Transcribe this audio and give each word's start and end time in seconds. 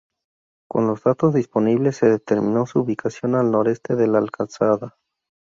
Con 0.67 0.87
los 0.87 1.03
datos 1.03 1.35
disponibles, 1.35 1.97
se 1.97 2.07
determinó 2.09 2.65
su 2.65 2.79
ubicación 2.79 3.35
a 3.35 3.41
al 3.41 3.51
nornoroeste 3.51 3.95
de 3.95 4.07
la 4.07 4.17
alcazaba. 4.17 4.97